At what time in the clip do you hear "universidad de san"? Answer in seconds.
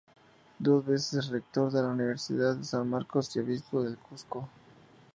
1.89-2.89